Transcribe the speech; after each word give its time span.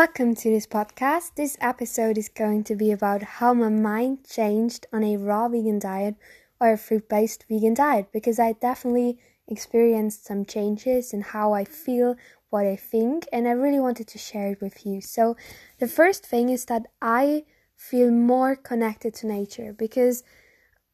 Welcome 0.00 0.34
to 0.36 0.48
this 0.48 0.66
podcast. 0.66 1.34
This 1.34 1.58
episode 1.60 2.16
is 2.16 2.30
going 2.30 2.64
to 2.64 2.74
be 2.74 2.90
about 2.90 3.22
how 3.22 3.52
my 3.52 3.68
mind 3.68 4.24
changed 4.26 4.86
on 4.94 5.04
a 5.04 5.18
raw 5.18 5.46
vegan 5.46 5.78
diet 5.78 6.14
or 6.58 6.72
a 6.72 6.78
fruit 6.78 7.06
based 7.06 7.44
vegan 7.50 7.74
diet 7.74 8.06
because 8.10 8.38
I 8.38 8.52
definitely 8.52 9.18
experienced 9.46 10.24
some 10.24 10.46
changes 10.46 11.12
in 11.12 11.20
how 11.20 11.52
I 11.52 11.64
feel, 11.64 12.16
what 12.48 12.64
I 12.64 12.76
think, 12.76 13.28
and 13.30 13.46
I 13.46 13.50
really 13.50 13.78
wanted 13.78 14.08
to 14.08 14.16
share 14.16 14.52
it 14.52 14.62
with 14.62 14.86
you. 14.86 15.02
So, 15.02 15.36
the 15.78 15.86
first 15.86 16.24
thing 16.24 16.48
is 16.48 16.64
that 16.64 16.86
I 17.02 17.44
feel 17.76 18.10
more 18.10 18.56
connected 18.56 19.12
to 19.16 19.26
nature 19.26 19.74
because 19.74 20.24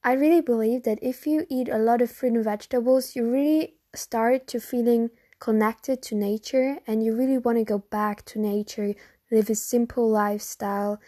I 0.03 0.15
really 0.15 0.41
believe 0.41 0.83
that 0.83 0.99
if 1.01 1.29
you 1.29 1.47
eat 1.49 1.69
a 1.69 1.79
lot 1.79 2.03
of 2.03 2.11
fruit 2.11 2.33
and 2.33 2.43
vegetables, 2.43 3.15
you 3.15 3.31
really 3.31 3.77
start 3.95 4.49
to 4.49 4.59
feeling 4.59 5.11
connected 5.39 6.03
to 6.03 6.15
nature 6.15 6.79
and 6.87 7.03
you 7.03 7.15
really 7.15 7.39
want 7.39 7.59
to 7.59 7.65
go 7.65 7.79
back 7.79 8.25
to 8.27 8.39
nature, 8.39 8.95
live 9.31 9.51
a 9.51 9.55
simple 9.55 10.09
lifestyle, 10.09 11.01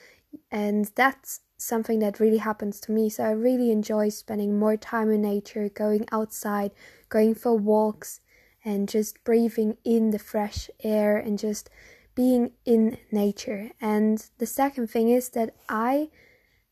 and 0.50 0.90
that's 0.94 1.40
something 1.56 1.98
that 1.98 2.20
really 2.20 2.38
happens 2.38 2.80
to 2.80 2.92
me. 2.92 3.08
So 3.10 3.24
I 3.24 3.30
really 3.30 3.70
enjoy 3.70 4.10
spending 4.10 4.58
more 4.58 4.76
time 4.76 5.10
in 5.10 5.22
nature, 5.22 5.68
going 5.68 6.06
outside, 6.12 6.70
going 7.08 7.34
for 7.34 7.56
walks, 7.56 8.20
and 8.64 8.88
just 8.88 9.22
breathing 9.24 9.76
in 9.84 10.10
the 10.10 10.18
fresh 10.18 10.70
air 10.82 11.16
and 11.16 11.38
just 11.38 11.70
being 12.14 12.52
in 12.64 12.98
nature. 13.10 13.70
And 13.80 14.24
the 14.38 14.46
second 14.46 14.88
thing 14.88 15.08
is 15.08 15.30
that 15.30 15.54
I 15.68 16.10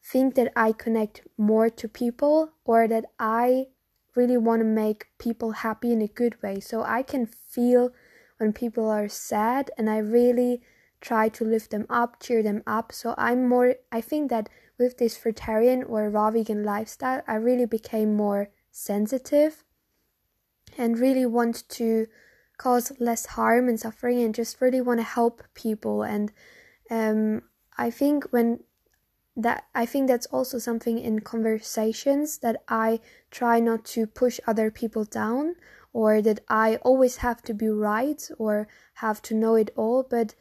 think 0.03 0.35
that 0.35 0.53
I 0.55 0.73
connect 0.73 1.23
more 1.37 1.71
to 1.71 1.89
people 1.89 2.53
or 2.65 2.87
that 2.89 3.07
I 3.19 3.67
really 4.17 4.37
want 4.37 4.61
to 4.61 4.65
make 4.65 5.07
people 5.19 5.53
happy 5.53 5.93
in 5.93 6.03
a 6.03 6.09
good 6.09 6.43
way. 6.43 6.61
So 6.61 6.83
I 6.83 7.03
can 7.03 7.27
feel 7.27 7.91
when 8.39 8.53
people 8.53 8.89
are 8.89 9.09
sad 9.09 9.71
and 9.79 9.89
I 9.89 9.99
really 9.99 10.63
try 11.01 11.29
to 11.29 11.45
lift 11.45 11.71
them 11.71 11.87
up, 11.89 12.21
cheer 12.21 12.43
them 12.43 12.63
up. 12.67 12.93
So 12.93 13.15
I'm 13.17 13.49
more, 13.49 13.77
I 13.93 14.01
think 14.01 14.31
that 14.31 14.49
with 14.79 14.99
this 14.99 15.17
fruitarian 15.19 15.89
or 15.89 16.11
raw 16.11 16.31
vegan 16.31 16.65
lifestyle, 16.65 17.23
I 17.27 17.35
really 17.37 17.67
became 17.67 18.15
more 18.15 18.51
sensitive 18.71 19.65
and 20.77 20.99
really 20.99 21.27
want 21.27 21.69
to 21.71 22.07
cause 22.59 22.93
less 22.99 23.27
harm 23.27 23.69
and 23.69 23.79
suffering 23.79 24.23
and 24.23 24.35
just 24.35 24.61
really 24.61 24.81
want 24.81 25.01
to 25.01 25.05
help 25.05 25.43
people. 25.55 26.03
And 26.03 26.33
um, 26.91 27.43
I 27.77 27.91
think 27.91 28.25
when 28.31 28.61
that 29.37 29.65
I 29.75 29.85
think 29.85 30.09
that's 30.09 30.27
also 30.27 30.59
something 30.59 30.99
in 30.99 31.21
conversations 31.21 32.39
that 32.39 32.63
I 32.69 33.01
try 33.31 33.61
not 33.61 33.85
to 33.87 34.07
push 34.07 34.41
other 34.47 34.71
people 34.71 35.05
down 35.05 35.57
or 35.93 36.23
that 36.23 36.41
I 36.49 36.77
always 36.77 37.19
have 37.19 37.43
to 37.43 37.55
be 37.55 37.69
right 37.69 38.29
or 38.39 38.67
have 38.95 39.21
to 39.23 39.35
know 39.35 39.55
it 39.55 39.71
all, 39.77 40.03
but 40.03 40.35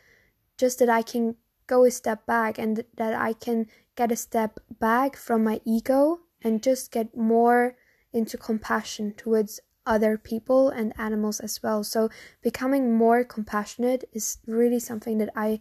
just 0.58 0.80
that 0.80 0.90
I 0.90 1.02
can 1.02 1.36
go 1.68 1.84
a 1.84 1.92
step 1.92 2.26
back 2.26 2.58
and 2.58 2.84
that 2.96 3.14
I 3.14 3.34
can 3.34 3.68
get 3.96 4.12
a 4.12 4.16
step 4.16 4.60
back 4.80 5.16
from 5.16 5.44
my 5.44 5.62
ego 5.66 6.22
and 6.42 6.64
just 6.64 6.92
get 6.92 7.18
more 7.18 7.76
into 8.14 8.38
compassion 8.38 9.14
towards 9.14 9.60
other 9.86 10.18
people 10.18 10.70
and 10.70 10.94
animals 10.98 11.40
as 11.40 11.62
well. 11.62 11.84
So 11.84 12.10
becoming 12.42 12.94
more 12.94 13.24
compassionate 13.24 14.06
is 14.14 14.38
really 14.48 14.80
something 14.80 15.18
that 15.18 15.30
I 15.36 15.60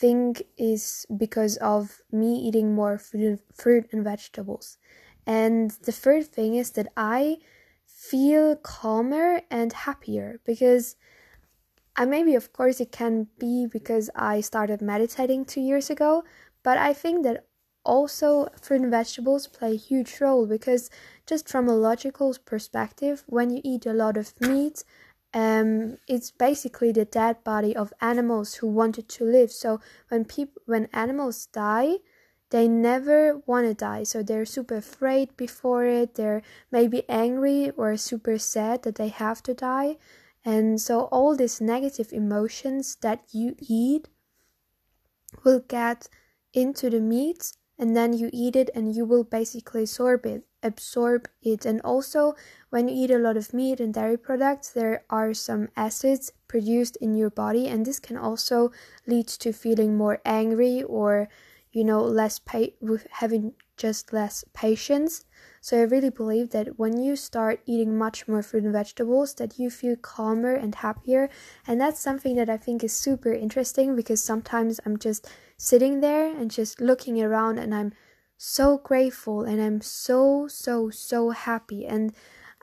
think 0.00 0.42
is 0.56 1.06
because 1.16 1.56
of 1.58 2.02
me 2.12 2.36
eating 2.36 2.74
more 2.74 2.98
fruit 2.98 3.88
and 3.92 4.04
vegetables. 4.04 4.78
And 5.26 5.70
the 5.70 5.92
third 5.92 6.26
thing 6.26 6.54
is 6.54 6.70
that 6.72 6.88
I 6.96 7.38
feel 7.86 8.56
calmer 8.56 9.40
and 9.50 9.72
happier 9.72 10.40
because 10.44 10.96
I 11.96 12.04
maybe 12.04 12.34
of 12.34 12.52
course 12.52 12.80
it 12.80 12.92
can 12.92 13.28
be 13.38 13.66
because 13.66 14.10
I 14.14 14.40
started 14.40 14.82
meditating 14.82 15.46
2 15.46 15.60
years 15.60 15.88
ago, 15.90 16.24
but 16.62 16.76
I 16.76 16.92
think 16.92 17.24
that 17.24 17.46
also 17.84 18.48
fruit 18.60 18.82
and 18.82 18.90
vegetables 18.90 19.46
play 19.46 19.72
a 19.72 19.76
huge 19.76 20.20
role 20.20 20.46
because 20.46 20.90
just 21.26 21.48
from 21.48 21.68
a 21.68 21.76
logical 21.76 22.34
perspective 22.44 23.24
when 23.26 23.50
you 23.50 23.60
eat 23.64 23.86
a 23.86 23.92
lot 23.92 24.16
of 24.16 24.38
meat 24.40 24.84
um, 25.36 25.98
it's 26.08 26.30
basically 26.30 26.92
the 26.92 27.04
dead 27.04 27.44
body 27.44 27.76
of 27.76 27.92
animals 28.00 28.54
who 28.54 28.68
wanted 28.68 29.06
to 29.10 29.24
live. 29.24 29.52
So 29.52 29.80
when 30.08 30.24
people, 30.24 30.62
when 30.64 30.88
animals 30.94 31.44
die, 31.44 31.96
they 32.48 32.66
never 32.66 33.42
want 33.44 33.66
to 33.66 33.74
die. 33.74 34.04
So 34.04 34.22
they're 34.22 34.46
super 34.46 34.76
afraid 34.76 35.36
before 35.36 35.84
it. 35.84 36.14
They're 36.14 36.40
maybe 36.72 37.02
angry 37.06 37.70
or 37.76 37.98
super 37.98 38.38
sad 38.38 38.82
that 38.84 38.94
they 38.94 39.08
have 39.08 39.42
to 39.42 39.52
die. 39.52 39.98
And 40.42 40.80
so 40.80 41.00
all 41.12 41.36
these 41.36 41.60
negative 41.60 42.14
emotions 42.14 42.96
that 43.02 43.20
you 43.30 43.56
eat 43.58 44.08
will 45.44 45.60
get 45.60 46.08
into 46.54 46.88
the 46.88 47.00
meat 47.00 47.52
and 47.78 47.96
then 47.96 48.12
you 48.12 48.30
eat 48.32 48.56
it 48.56 48.70
and 48.74 48.94
you 48.94 49.04
will 49.04 49.24
basically 49.24 49.82
absorb 49.82 50.26
it 50.26 50.44
absorb 50.62 51.28
it. 51.42 51.64
And 51.64 51.80
also 51.82 52.34
when 52.70 52.88
you 52.88 53.04
eat 53.04 53.10
a 53.10 53.18
lot 53.18 53.36
of 53.36 53.54
meat 53.54 53.78
and 53.80 53.94
dairy 53.94 54.16
products 54.16 54.70
there 54.70 55.04
are 55.10 55.32
some 55.34 55.68
acids 55.76 56.32
produced 56.48 56.96
in 56.96 57.14
your 57.14 57.30
body 57.30 57.68
and 57.68 57.86
this 57.86 58.00
can 58.00 58.16
also 58.16 58.72
lead 59.06 59.28
to 59.28 59.52
feeling 59.52 59.96
more 59.96 60.20
angry 60.24 60.82
or 60.82 61.28
you 61.72 61.84
know 61.84 62.02
less 62.02 62.38
pa- 62.38 62.74
having 63.10 63.54
just 63.76 64.12
less 64.12 64.44
patience 64.54 65.24
so 65.66 65.78
i 65.78 65.82
really 65.94 66.14
believe 66.20 66.50
that 66.50 66.78
when 66.78 66.94
you 67.04 67.16
start 67.16 67.60
eating 67.66 67.98
much 68.04 68.26
more 68.28 68.42
fruit 68.42 68.64
and 68.64 68.72
vegetables 68.80 69.34
that 69.34 69.58
you 69.58 69.68
feel 69.70 69.96
calmer 69.96 70.54
and 70.54 70.76
happier 70.86 71.28
and 71.66 71.80
that's 71.80 72.00
something 72.08 72.36
that 72.36 72.50
i 72.56 72.58
think 72.64 72.84
is 72.84 72.94
super 73.06 73.32
interesting 73.32 73.96
because 73.96 74.22
sometimes 74.32 74.80
i'm 74.84 74.98
just 75.08 75.28
sitting 75.56 76.00
there 76.00 76.26
and 76.38 76.50
just 76.50 76.80
looking 76.80 77.22
around 77.22 77.58
and 77.58 77.74
i'm 77.74 77.92
so 78.38 78.78
grateful 78.78 79.42
and 79.42 79.60
I'm 79.60 79.80
so, 79.80 80.46
so, 80.48 80.90
so 80.90 81.30
happy. 81.30 81.86
And 81.86 82.12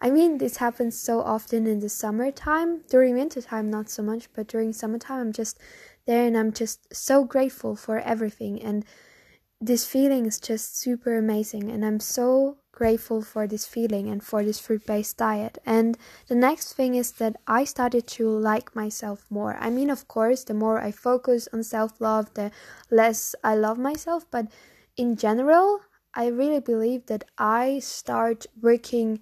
I 0.01 0.11
mean, 0.11 0.37
this 0.37 0.57
happens 0.57 0.99
so 0.99 1.21
often 1.21 1.65
in 1.65 1.79
the 1.79 1.89
summertime. 1.89 2.81
During 2.89 3.15
winter 3.15 3.41
time, 3.41 3.69
not 3.69 3.89
so 3.89 4.03
much, 4.03 4.29
but 4.33 4.47
during 4.47 4.73
summertime, 4.73 5.19
I'm 5.19 5.33
just 5.33 5.59
there 6.05 6.27
and 6.27 6.37
I'm 6.37 6.51
just 6.51 6.93
so 6.93 7.23
grateful 7.23 7.75
for 7.75 7.99
everything. 7.99 8.61
And 8.61 8.85
this 9.61 9.85
feeling 9.85 10.25
is 10.25 10.39
just 10.39 10.77
super 10.77 11.17
amazing. 11.17 11.71
And 11.71 11.85
I'm 11.85 11.99
so 11.99 12.57
grateful 12.83 13.21
for 13.21 13.47
this 13.47 13.65
feeling 13.65 14.09
and 14.09 14.21
for 14.21 14.43
this 14.43 14.59
fruit 14.59 14.85
based 14.85 15.15
diet. 15.15 15.57
And 15.65 15.97
the 16.27 16.35
next 16.35 16.73
thing 16.73 16.95
is 16.95 17.13
that 17.13 17.37
I 17.47 17.63
started 17.63 18.05
to 18.17 18.27
like 18.27 18.75
myself 18.75 19.19
more. 19.29 19.55
I 19.57 19.69
mean, 19.69 19.89
of 19.89 20.09
course, 20.09 20.43
the 20.43 20.53
more 20.53 20.81
I 20.81 20.91
focus 20.91 21.47
on 21.53 21.63
self 21.63 22.01
love, 22.01 22.33
the 22.33 22.51
less 22.91 23.35
I 23.41 23.55
love 23.55 23.79
myself, 23.79 24.25
but 24.29 24.47
in 24.97 25.15
general, 25.15 25.79
I 26.13 26.27
really 26.27 26.59
believe 26.59 27.05
that 27.05 27.23
I 27.37 27.79
start 27.79 28.47
working 28.61 29.21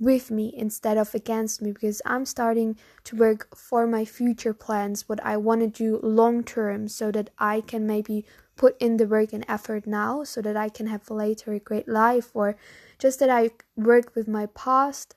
with 0.00 0.32
me 0.32 0.52
instead 0.56 0.98
of 0.98 1.14
against 1.14 1.62
me 1.62 1.70
because 1.70 2.02
I'm 2.04 2.26
starting 2.26 2.76
to 3.04 3.14
work 3.14 3.56
for 3.56 3.86
my 3.86 4.04
future 4.04 4.54
plans, 4.54 5.08
what 5.08 5.20
I 5.24 5.36
want 5.36 5.60
to 5.60 5.68
do 5.68 6.00
long 6.02 6.42
term, 6.42 6.88
so 6.88 7.12
that 7.12 7.30
I 7.38 7.60
can 7.60 7.86
maybe 7.86 8.26
put 8.56 8.80
in 8.80 8.96
the 8.96 9.06
work 9.06 9.32
and 9.32 9.44
effort 9.48 9.86
now 9.86 10.24
so 10.24 10.40
that 10.42 10.56
I 10.56 10.68
can 10.68 10.86
have 10.86 11.08
a 11.10 11.14
later 11.14 11.52
a 11.52 11.58
great 11.58 11.88
life, 11.88 12.30
or 12.34 12.56
just 12.98 13.18
that 13.20 13.30
I 13.30 13.50
work 13.76 14.14
with 14.14 14.28
my 14.28 14.46
past 14.46 15.14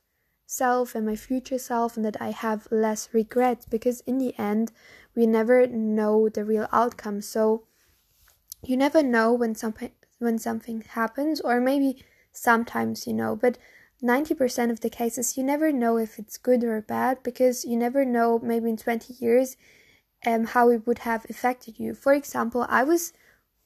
self 0.47 0.95
and 0.95 1.05
my 1.05 1.15
future 1.15 1.57
self 1.57 1.97
and 1.97 2.05
that 2.05 2.21
I 2.21 2.31
have 2.31 2.67
less 2.71 3.09
regrets 3.13 3.65
because 3.65 4.01
in 4.01 4.17
the 4.19 4.37
end, 4.39 4.71
we 5.15 5.25
never 5.25 5.67
know 5.67 6.29
the 6.29 6.45
real 6.45 6.67
outcome. 6.71 7.21
So, 7.21 7.63
you 8.63 8.77
never 8.77 9.03
know 9.03 9.33
when 9.33 9.55
something 9.55 9.91
when 10.19 10.39
something 10.39 10.83
happens 10.89 11.41
or 11.41 11.59
maybe 11.59 12.03
sometimes 12.31 13.07
you 13.07 13.13
know 13.13 13.35
but 13.35 13.57
90% 14.03 14.71
of 14.71 14.81
the 14.81 14.89
cases 14.89 15.37
you 15.37 15.43
never 15.43 15.71
know 15.71 15.97
if 15.97 16.19
it's 16.19 16.37
good 16.37 16.63
or 16.63 16.81
bad 16.81 17.23
because 17.23 17.63
you 17.63 17.77
never 17.77 18.03
know 18.03 18.39
maybe 18.39 18.69
in 18.69 18.77
20 18.77 19.13
years 19.13 19.55
um, 20.25 20.45
how 20.45 20.69
it 20.69 20.85
would 20.85 20.99
have 20.99 21.25
affected 21.29 21.79
you 21.79 21.93
for 21.93 22.13
example 22.13 22.65
i 22.69 22.83
was 22.83 23.13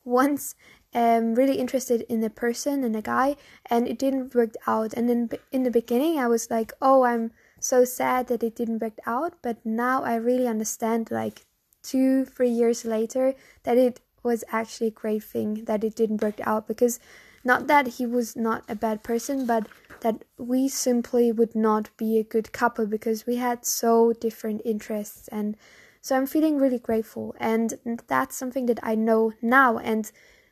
once 0.04 0.56
um, 0.94 1.36
really 1.36 1.58
interested 1.58 2.02
in 2.10 2.24
a 2.24 2.30
person 2.30 2.84
and 2.84 2.96
a 2.96 3.02
guy 3.02 3.36
and 3.70 3.88
it 3.88 4.00
didn't 4.00 4.34
work 4.34 4.56
out 4.66 4.94
and 4.94 5.08
then 5.10 5.30
in 5.52 5.64
the 5.64 5.72
beginning 5.72 6.18
i 6.18 6.28
was 6.28 6.50
like 6.50 6.72
oh 6.82 7.04
i'm 7.04 7.32
so 7.60 7.86
sad 7.86 8.28
that 8.28 8.44
it 8.44 8.56
didn't 8.56 8.82
work 8.82 8.98
out 9.06 9.34
but 9.42 9.64
now 9.66 10.04
i 10.04 10.16
really 10.16 10.48
understand 10.48 11.12
like 11.12 11.46
two 11.84 12.26
three 12.26 12.50
years 12.50 12.86
later 12.86 13.36
that 13.64 13.78
it 13.78 14.02
was 14.24 14.44
actually 14.52 14.88
a 14.88 14.92
great 14.92 15.24
thing 15.24 15.64
that 15.66 15.84
it 15.84 15.96
didn't 15.96 16.22
work 16.22 16.40
out 16.46 16.68
because 16.68 17.00
not 17.44 17.68
that 17.68 17.88
he 17.88 18.06
was 18.06 18.36
not 18.36 18.64
a 18.68 18.76
bad 18.76 19.04
person, 19.04 19.46
but 19.46 19.68
that 20.02 20.24
we 20.38 20.68
simply 20.68 21.32
would 21.32 21.56
not 21.56 21.90
be 21.98 22.18
a 22.18 22.24
good 22.24 22.52
couple 22.52 22.86
because 22.86 23.26
we 23.26 23.38
had 23.38 23.66
so 23.66 24.14
different 24.14 24.62
interests. 24.66 25.28
And 25.30 25.56
so 26.02 26.16
I'm 26.16 26.28
feeling 26.28 26.58
really 26.58 26.80
grateful. 26.80 27.36
And 27.40 27.74
that's 28.08 28.36
something 28.36 28.66
that 28.68 28.80
I 28.82 28.96
know 28.96 29.34
now. 29.42 29.78
And 29.78 30.12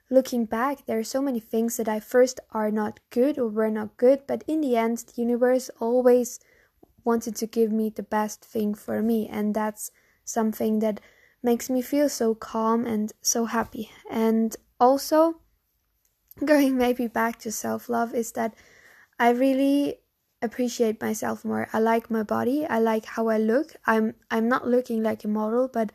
looking 0.10 0.46
back, 0.46 0.86
there 0.86 1.00
are 1.00 1.04
so 1.04 1.22
many 1.22 1.40
things 1.40 1.78
that 1.78 1.88
I 1.88 2.00
first 2.00 2.40
are 2.52 2.72
not 2.72 3.00
good 3.10 3.40
or 3.40 3.48
were 3.48 3.70
not 3.70 3.98
good, 3.98 4.28
but 4.28 4.44
in 4.48 4.62
the 4.62 4.76
end, 4.76 4.98
the 5.00 5.22
universe 5.22 5.70
always 5.80 6.40
wanted 7.04 7.36
to 7.38 7.48
give 7.48 7.72
me 7.72 7.90
the 7.90 8.04
best 8.04 8.44
thing 8.44 8.74
for 8.74 9.02
me. 9.02 9.28
And 9.28 9.54
that's 9.54 9.92
something 10.26 10.80
that 10.80 11.00
makes 11.42 11.70
me 11.70 11.82
feel 11.82 12.10
so 12.10 12.36
calm 12.36 12.86
and 12.86 13.14
so 13.22 13.46
happy. 13.46 13.90
And 14.10 14.56
also, 14.80 15.40
going 16.46 16.78
maybe 16.78 17.08
back 17.08 17.40
to 17.40 17.52
self 17.52 17.88
love, 17.88 18.14
is 18.14 18.34
that 18.34 18.54
I 19.18 19.30
really 19.30 20.00
appreciate 20.42 21.02
myself 21.02 21.44
more. 21.44 21.68
I 21.74 21.80
like 21.80 22.12
my 22.12 22.24
body. 22.24 22.66
I 22.66 22.80
like 22.80 23.06
how 23.06 23.28
I 23.28 23.38
look. 23.38 23.76
I'm 23.86 24.16
I'm 24.30 24.48
not 24.48 24.68
looking 24.68 25.04
like 25.04 25.24
a 25.24 25.28
model, 25.28 25.68
but 25.68 25.92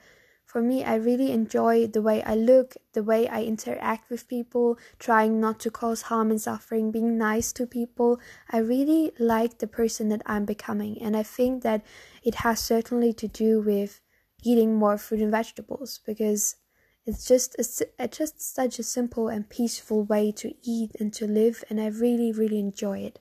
for 0.53 0.61
me, 0.61 0.85
I 0.85 0.97
really 0.97 1.33
enjoy 1.33 1.87
the 1.87 2.03
way 2.03 2.23
I 2.23 2.35
look, 2.35 2.77
the 2.93 3.03
way 3.03 3.27
I 3.27 3.43
interact 3.43 4.11
with 4.11 4.29
people, 4.29 4.79
trying 4.99 5.41
not 5.41 5.59
to 5.61 5.71
cause 5.71 6.03
harm 6.03 6.31
and 6.31 6.39
suffering, 6.39 6.91
being 6.91 7.17
nice 7.17 7.55
to 7.55 7.67
people. 7.67 8.21
I 8.50 8.59
really 8.59 9.12
like 9.19 9.59
the 9.59 9.67
person 9.67 10.11
that 10.11 10.21
I'm 10.27 10.44
becoming, 10.44 11.00
and 11.00 11.17
I 11.17 11.23
think 11.23 11.62
that 11.62 11.83
it 12.23 12.35
has 12.44 12.61
certainly 12.61 13.15
to 13.15 13.29
do 13.29 13.62
with 13.62 14.03
eating 14.43 14.75
more 14.75 14.99
fruit 14.99 15.23
and 15.23 15.31
vegetables 15.31 16.00
because 16.05 16.56
it's 17.06 17.27
just 17.27 17.55
a, 17.59 17.87
it's 17.99 18.19
just 18.19 18.55
such 18.55 18.79
a 18.79 18.83
simple 18.83 19.29
and 19.29 19.49
peaceful 19.49 20.05
way 20.05 20.33
to 20.33 20.53
eat 20.62 20.91
and 21.00 21.15
to 21.15 21.27
live, 21.27 21.65
and 21.71 21.81
I 21.81 21.87
really 21.87 22.31
really 22.31 22.59
enjoy 22.59 22.99
it. 22.99 23.21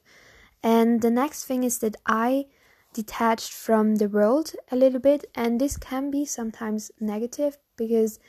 And 0.64 1.02
the 1.02 1.12
next 1.12 1.46
thing 1.46 1.64
is 1.64 1.80
that 1.80 1.96
I 2.06 2.46
detached 2.94 3.54
from 3.54 3.96
the 3.96 4.10
world 4.10 4.54
a 4.72 4.76
little 4.76 5.00
bit, 5.00 5.26
and 5.34 5.60
this 5.60 5.78
can 5.78 6.12
be 6.12 6.26
sometimes 6.26 6.92
negative 7.00 7.58
because 7.78 8.20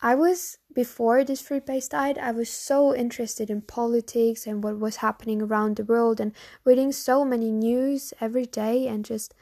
I 0.00 0.16
was 0.16 0.58
before 0.74 1.22
this 1.22 1.40
free 1.40 1.60
based 1.60 1.92
diet, 1.92 2.18
I 2.18 2.32
was 2.32 2.50
so 2.50 2.94
interested 2.94 3.50
in 3.50 3.62
politics 3.62 4.46
and 4.46 4.64
what 4.64 4.80
was 4.80 4.96
happening 4.96 5.40
around 5.40 5.76
the 5.76 5.84
world 5.84 6.18
and 6.18 6.32
reading 6.64 6.90
so 6.92 7.24
many 7.24 7.52
news 7.52 8.12
every 8.20 8.46
day 8.46 8.88
and 8.88 9.04
just 9.04 9.34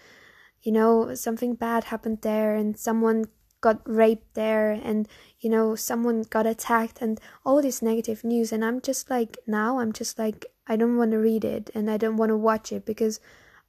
you 0.63 0.73
know 0.73 1.15
something 1.15 1.55
bad 1.55 1.85
happened 1.85 2.19
there 2.21 2.55
and 2.55 2.79
someone 2.79 3.25
got 3.61 3.81
raped 3.89 4.35
there 4.35 4.71
and 4.71 5.09
you 5.39 5.49
know 5.49 5.75
someone 5.75 6.23
got 6.23 6.47
attacked 6.47 7.01
and 7.01 7.21
all 7.45 7.63
this 7.63 7.83
negative 7.83 8.25
news. 8.25 8.53
And 8.53 8.65
I'm 8.65 8.81
just 8.81 9.09
like 9.09 9.39
now 9.47 9.81
I'm 9.81 9.93
just 9.93 10.19
like 10.19 10.47
I 10.71 10.77
don't 10.77 10.97
want 10.97 11.11
to 11.11 11.19
read 11.19 11.45
it 11.45 11.69
and 11.75 11.91
I 11.91 11.97
don't 11.97 12.17
want 12.17 12.31
to 12.31 12.37
watch 12.37 12.71
it 12.71 12.87
because 12.87 13.19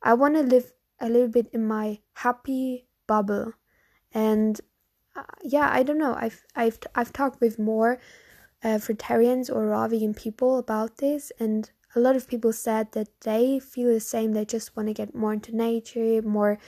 I 0.04 0.14
want 0.14 0.36
to 0.36 0.44
live 0.44 0.72
a 1.00 1.10
little 1.10 1.30
bit 1.30 1.48
in 1.52 1.66
my 1.66 1.98
happy 2.14 2.86
bubble. 3.08 3.54
And 4.14 4.62
uh, 5.16 5.24
yeah, 5.42 5.68
I 5.74 5.82
don't 5.82 5.98
know. 5.98 6.14
I've 6.14 6.46
I've 6.56 6.78
I've 6.94 7.12
talked 7.12 7.42
with 7.42 7.58
more 7.58 8.00
uh, 8.64 8.78
fruitarians 8.78 9.50
or 9.50 9.66
raw 9.66 9.88
vegan 9.88 10.14
people 10.14 10.60
about 10.60 10.98
this, 10.98 11.32
and 11.40 11.72
a 11.96 12.00
lot 12.00 12.16
of 12.16 12.28
people 12.28 12.54
said 12.54 12.92
that 12.92 13.10
they 13.22 13.60
feel 13.60 13.92
the 13.92 14.00
same. 14.00 14.34
They 14.34 14.46
just 14.46 14.78
want 14.78 14.88
to 14.88 14.94
get 14.94 15.16
more 15.16 15.34
into 15.34 15.56
nature, 15.56 16.22
more 16.22 16.60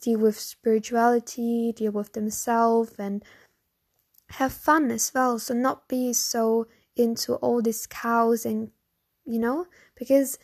deal 0.00 0.20
with 0.20 0.38
spirituality, 0.38 1.72
deal 1.72 1.92
with 1.92 2.12
themselves, 2.12 2.94
and 2.96 3.24
have 4.38 4.52
fun 4.52 4.92
as 4.92 5.10
well. 5.12 5.40
So 5.40 5.52
not 5.52 5.88
be 5.88 6.12
so 6.12 6.68
into 6.94 7.34
all 7.36 7.60
these 7.60 7.88
cows 7.88 8.46
and 8.46 8.70
you 9.30 9.38
know, 9.38 9.66
because 9.94 10.38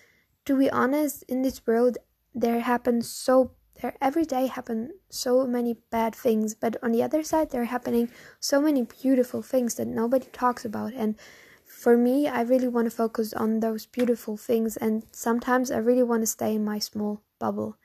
to 0.45 0.57
be 0.57 0.71
honest, 0.71 1.25
in 1.29 1.43
this 1.43 1.67
world, 1.67 1.99
there 2.35 2.61
happen 2.61 3.03
so 3.03 3.53
there 3.83 3.95
every 4.01 4.25
day 4.25 4.47
happen 4.47 4.95
so 5.11 5.47
many 5.47 5.77
bad 5.91 6.15
things, 6.15 6.55
but 6.55 6.77
on 6.83 6.93
the 6.93 7.03
other 7.03 7.23
side, 7.23 7.51
there 7.51 7.63
are 7.63 7.67
happening 7.67 8.09
so 8.41 8.61
many 8.61 8.83
beautiful 9.03 9.43
things 9.43 9.75
that 9.75 9.87
nobody 9.87 10.27
talks 10.33 10.65
about. 10.65 10.95
And 10.95 11.17
for 11.67 11.97
me, 11.97 12.27
I 12.27 12.41
really 12.43 12.69
want 12.69 12.87
to 12.87 12.97
focus 12.97 13.35
on 13.35 13.61
those 13.61 13.87
beautiful 13.87 14.37
things, 14.37 14.77
and 14.77 15.03
sometimes 15.13 15.71
I 15.71 15.79
really 15.79 16.03
want 16.03 16.23
to 16.23 16.27
stay 16.27 16.55
in 16.55 16.65
my 16.65 16.79
small 16.79 17.23
bubble. 17.39 17.77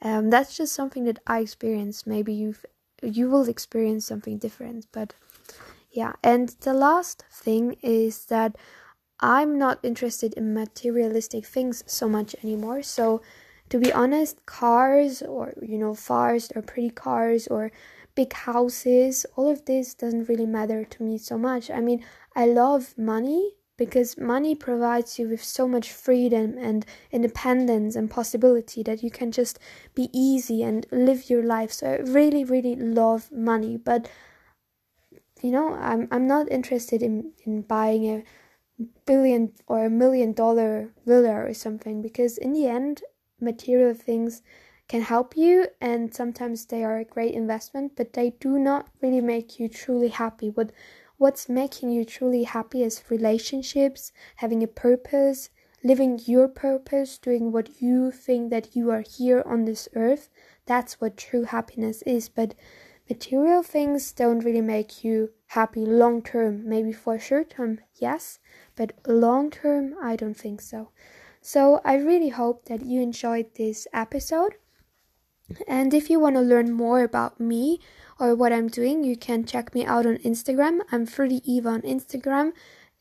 Um, 0.00 0.30
that's 0.30 0.56
just 0.56 0.74
something 0.74 1.04
that 1.04 1.18
I 1.26 1.40
experience. 1.40 2.06
Maybe 2.06 2.32
you've 2.32 2.64
you 3.02 3.28
will 3.28 3.48
experience 3.48 4.06
something 4.06 4.38
different, 4.38 4.86
but 4.92 5.14
yeah. 5.90 6.12
And 6.22 6.48
the 6.60 6.74
last 6.74 7.24
thing 7.30 7.76
is 7.82 8.26
that 8.26 8.56
I'm 9.20 9.58
not 9.58 9.78
interested 9.82 10.34
in 10.34 10.54
materialistic 10.54 11.46
things 11.46 11.84
so 11.86 12.08
much 12.08 12.34
anymore. 12.42 12.82
So, 12.82 13.22
to 13.70 13.78
be 13.78 13.92
honest, 13.92 14.44
cars 14.46 15.22
or 15.22 15.54
you 15.62 15.78
know, 15.78 15.94
fast 15.94 16.52
or 16.54 16.62
pretty 16.62 16.90
cars 16.90 17.46
or 17.48 17.70
big 18.14 18.32
houses, 18.32 19.26
all 19.36 19.50
of 19.50 19.64
this 19.64 19.94
doesn't 19.94 20.28
really 20.28 20.46
matter 20.46 20.84
to 20.84 21.02
me 21.02 21.18
so 21.18 21.38
much. 21.38 21.70
I 21.70 21.80
mean, 21.80 22.04
I 22.36 22.46
love 22.46 22.94
money 22.96 23.54
because 23.76 24.16
money 24.16 24.54
provides 24.54 25.18
you 25.18 25.28
with 25.28 25.42
so 25.42 25.66
much 25.66 25.90
freedom 25.90 26.56
and 26.58 26.86
independence 27.10 27.96
and 27.96 28.10
possibility 28.10 28.82
that 28.84 29.02
you 29.02 29.10
can 29.10 29.32
just 29.32 29.58
be 29.94 30.08
easy 30.12 30.62
and 30.62 30.86
live 30.92 31.28
your 31.28 31.42
life. 31.42 31.72
So 31.72 31.88
I 31.88 31.96
really, 31.96 32.44
really 32.44 32.76
love 32.76 33.32
money, 33.32 33.76
but 33.76 34.08
you 35.42 35.50
know, 35.50 35.74
I'm 35.74 36.08
I'm 36.10 36.26
not 36.26 36.50
interested 36.50 37.02
in 37.02 37.32
in 37.44 37.62
buying 37.62 38.04
a 38.08 38.24
billion 39.06 39.52
or 39.66 39.84
a 39.84 39.90
million 39.90 40.32
dollar 40.32 40.90
villa 41.06 41.34
or 41.44 41.54
something 41.54 42.02
because 42.02 42.38
in 42.38 42.52
the 42.52 42.66
end 42.66 43.02
material 43.40 43.94
things 43.94 44.42
can 44.88 45.00
help 45.00 45.36
you 45.36 45.66
and 45.80 46.14
sometimes 46.14 46.66
they 46.66 46.84
are 46.84 46.98
a 46.98 47.04
great 47.04 47.34
investment 47.34 47.92
but 47.96 48.12
they 48.12 48.30
do 48.40 48.58
not 48.58 48.88
really 49.00 49.20
make 49.20 49.58
you 49.58 49.68
truly 49.68 50.08
happy. 50.08 50.50
What 50.50 50.72
what's 51.16 51.48
making 51.48 51.90
you 51.90 52.04
truly 52.04 52.42
happy 52.44 52.82
is 52.82 53.04
relationships 53.08 54.12
having 54.36 54.62
a 54.62 54.66
purpose 54.66 55.50
living 55.82 56.18
your 56.24 56.48
purpose 56.48 57.18
doing 57.18 57.52
what 57.52 57.80
you 57.80 58.10
think 58.10 58.50
that 58.50 58.74
you 58.74 58.90
are 58.90 59.02
here 59.02 59.42
on 59.46 59.64
this 59.64 59.88
earth. 59.94 60.30
That's 60.66 61.00
what 61.00 61.16
true 61.16 61.44
happiness 61.44 62.02
is 62.02 62.28
but 62.28 62.54
material 63.08 63.62
things 63.62 64.12
don't 64.12 64.40
really 64.40 64.62
make 64.62 65.04
you 65.04 65.30
happy 65.58 65.84
long 65.86 66.22
term 66.22 66.68
maybe 66.68 66.92
for 66.92 67.18
short 67.18 67.50
term 67.50 67.78
yes 67.94 68.38
but 68.76 68.92
long 69.06 69.50
term, 69.50 69.94
I 70.02 70.16
don't 70.16 70.36
think 70.36 70.60
so. 70.60 70.90
So 71.40 71.80
I 71.84 71.96
really 71.96 72.30
hope 72.30 72.64
that 72.66 72.84
you 72.84 73.00
enjoyed 73.00 73.54
this 73.54 73.86
episode. 73.92 74.54
And 75.68 75.92
if 75.92 76.08
you 76.08 76.18
want 76.18 76.36
to 76.36 76.40
learn 76.40 76.72
more 76.72 77.04
about 77.04 77.38
me 77.38 77.80
or 78.18 78.34
what 78.34 78.52
I'm 78.52 78.68
doing, 78.68 79.04
you 79.04 79.16
can 79.16 79.44
check 79.44 79.74
me 79.74 79.84
out 79.84 80.06
on 80.06 80.16
Instagram. 80.18 80.80
I'm 80.90 81.06
Fruity 81.06 81.42
Eva 81.44 81.68
on 81.68 81.82
Instagram. 81.82 82.52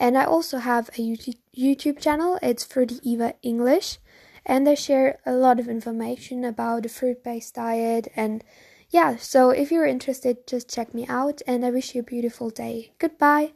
And 0.00 0.18
I 0.18 0.24
also 0.24 0.58
have 0.58 0.90
a 0.98 1.16
YouTube 1.56 2.00
channel. 2.00 2.38
It's 2.42 2.64
Fruity 2.64 2.98
Eva 3.02 3.34
English. 3.42 3.98
And 4.44 4.68
I 4.68 4.74
share 4.74 5.20
a 5.24 5.32
lot 5.32 5.60
of 5.60 5.68
information 5.68 6.44
about 6.44 6.82
the 6.82 6.88
fruit 6.88 7.22
based 7.22 7.54
diet. 7.54 8.08
And 8.16 8.42
yeah, 8.92 9.16
so 9.16 9.50
if 9.50 9.72
you're 9.72 9.86
interested, 9.86 10.46
just 10.46 10.68
check 10.68 10.94
me 10.94 11.06
out. 11.08 11.40
And 11.46 11.64
I 11.64 11.70
wish 11.70 11.94
you 11.94 12.02
a 12.02 12.04
beautiful 12.04 12.50
day. 12.50 12.92
Goodbye. 12.98 13.52